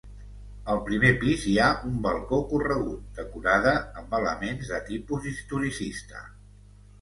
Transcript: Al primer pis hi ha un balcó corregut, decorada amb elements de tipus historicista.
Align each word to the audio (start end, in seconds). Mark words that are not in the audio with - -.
Al 0.75 0.79
primer 0.85 1.09
pis 1.23 1.43
hi 1.51 1.51
ha 1.65 1.67
un 1.89 1.99
balcó 2.07 2.39
corregut, 2.53 3.03
decorada 3.19 3.75
amb 4.03 4.17
elements 4.21 4.73
de 4.73 4.81
tipus 4.89 5.29
historicista. 5.35 6.25